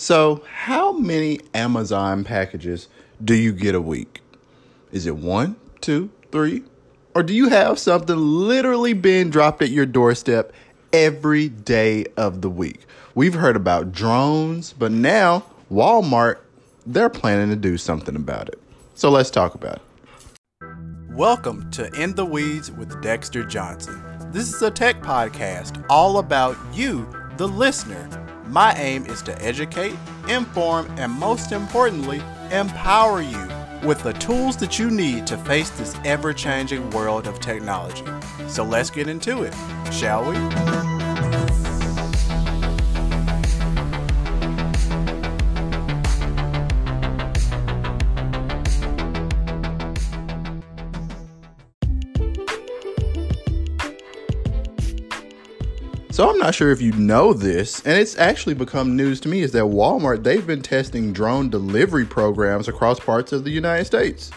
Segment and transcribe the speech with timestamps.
[0.00, 2.88] So, how many Amazon packages
[3.22, 4.22] do you get a week?
[4.92, 6.62] Is it one, two, three?
[7.14, 10.54] Or do you have something literally being dropped at your doorstep
[10.90, 12.86] every day of the week?
[13.14, 16.38] We've heard about drones, but now Walmart,
[16.86, 18.58] they're planning to do something about it.
[18.94, 19.82] So let's talk about
[20.62, 20.66] it.
[21.10, 24.02] Welcome to In the Weeds with Dexter Johnson.
[24.32, 27.06] This is a tech podcast all about you,
[27.36, 29.96] the listener my aim is to educate,
[30.28, 32.20] inform, and most importantly,
[32.50, 33.48] empower you
[33.86, 38.04] with the tools that you need to face this ever changing world of technology.
[38.48, 39.54] So let's get into it,
[39.92, 40.99] shall we?
[56.12, 59.42] So I'm not sure if you know this, and it's actually become news to me
[59.42, 64.32] is that Walmart they've been testing drone delivery programs across parts of the United States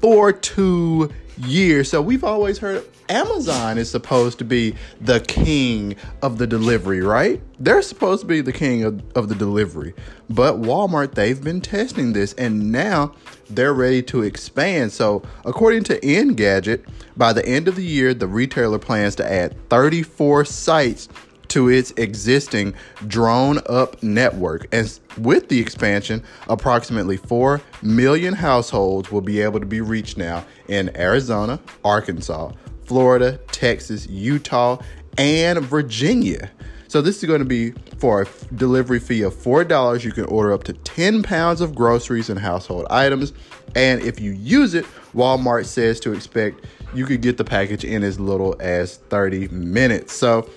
[0.00, 1.10] for 2
[1.46, 1.90] years.
[1.90, 7.40] So we've always heard Amazon is supposed to be the king of the delivery, right?
[7.58, 9.94] They're supposed to be the king of, of the delivery.
[10.28, 13.14] But Walmart, they've been testing this and now
[13.48, 14.92] they're ready to expand.
[14.92, 16.84] So, according to Engadget,
[17.16, 21.08] by the end of the year, the retailer plans to add 34 sites
[21.48, 24.66] to its existing DroneUp network.
[24.72, 30.44] And with the expansion, approximately 4 million households will be able to be reached now
[30.68, 32.52] in Arizona, Arkansas,
[32.84, 34.78] Florida, Texas, Utah,
[35.16, 36.50] and Virginia.
[36.88, 40.04] So this is going to be for a delivery fee of $4.
[40.04, 43.34] You can order up to 10 pounds of groceries and household items.
[43.74, 48.02] And if you use it, Walmart says to expect you could get the package in
[48.02, 50.14] as little as 30 minutes.
[50.14, 50.48] So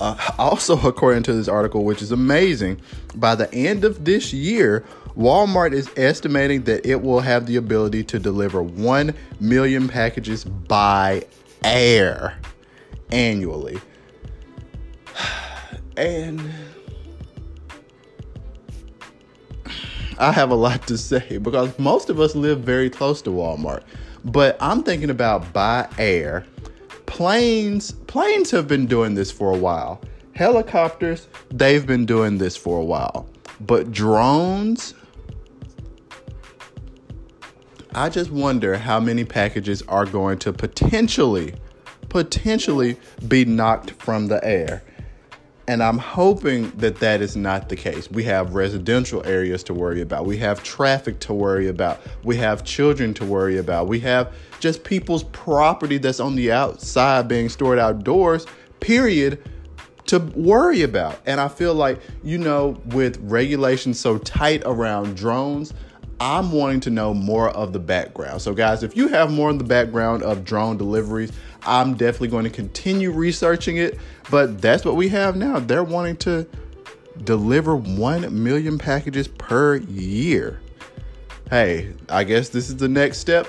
[0.00, 2.80] uh, also, according to this article, which is amazing,
[3.14, 4.84] by the end of this year,
[5.16, 11.24] Walmart is estimating that it will have the ability to deliver 1 million packages by
[11.64, 12.38] air
[13.10, 13.80] annually.
[15.96, 16.40] And
[20.20, 23.82] I have a lot to say because most of us live very close to Walmart.
[24.24, 26.44] But I'm thinking about by air
[27.18, 30.00] planes planes have been doing this for a while.
[30.36, 33.28] Helicopters they've been doing this for a while.
[33.58, 34.94] But drones
[37.92, 41.54] i just wonder how many packages are going to potentially
[42.08, 42.96] potentially
[43.26, 44.84] be knocked from the air
[45.68, 48.10] and I'm hoping that that is not the case.
[48.10, 50.24] We have residential areas to worry about.
[50.24, 52.00] We have traffic to worry about.
[52.24, 53.86] We have children to worry about.
[53.86, 58.46] We have just people's property that's on the outside being stored outdoors,
[58.80, 59.46] period,
[60.06, 61.20] to worry about.
[61.26, 65.74] And I feel like, you know, with regulations so tight around drones,
[66.20, 68.42] I'm wanting to know more of the background.
[68.42, 72.44] So, guys, if you have more in the background of drone deliveries, I'm definitely going
[72.44, 73.98] to continue researching it.
[74.30, 75.60] But that's what we have now.
[75.60, 76.46] They're wanting to
[77.24, 80.60] deliver 1 million packages per year.
[81.50, 83.48] Hey, I guess this is the next step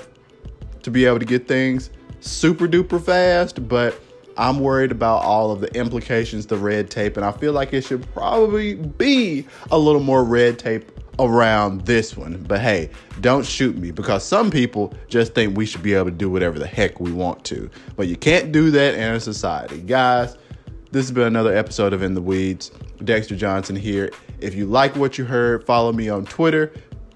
[0.82, 4.00] to be able to get things super duper fast, but
[4.36, 7.84] I'm worried about all of the implications, the red tape, and I feel like it
[7.84, 10.90] should probably be a little more red tape
[11.24, 12.42] around this one.
[12.48, 16.10] But hey, don't shoot me because some people just think we should be able to
[16.10, 17.70] do whatever the heck we want to.
[17.96, 19.80] But you can't do that in a society.
[19.80, 20.36] Guys,
[20.92, 22.72] this has been another episode of In the Weeds.
[23.04, 24.10] Dexter Johnson here.
[24.40, 26.72] If you like what you heard, follow me on Twitter.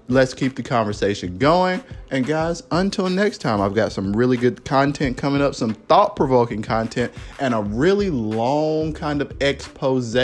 [0.07, 1.83] Let's keep the conversation going.
[2.11, 6.15] And guys, until next time, I've got some really good content coming up, some thought
[6.15, 10.15] provoking content, and a really long kind of expose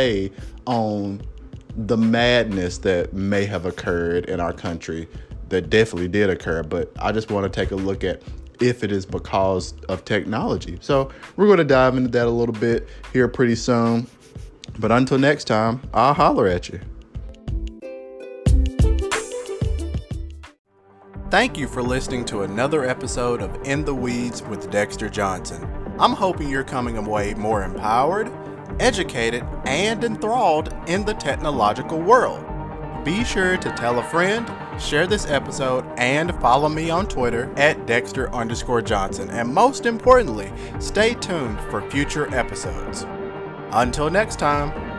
[0.68, 1.22] on
[1.76, 5.08] the madness that may have occurred in our country
[5.50, 8.22] that definitely did occur, but I just want to take a look at
[8.59, 10.78] if it is because of technology.
[10.82, 14.08] So we're going to dive into that a little bit here pretty soon.
[14.80, 16.79] But until next time, I'll holler at you.
[21.29, 25.66] Thank you for listening to another episode of In the Weeds with Dexter Johnson.
[25.97, 28.28] I'm hoping you're coming away more empowered
[28.82, 32.44] educated, and enthralled in the technological world.
[33.06, 37.88] Be sure to tell a friend, share this episode, and follow me on Twitter at
[37.88, 39.30] Dexter underscore Johnson.
[39.30, 43.06] And most importantly, stay tuned for future episodes.
[43.72, 44.91] Until next time.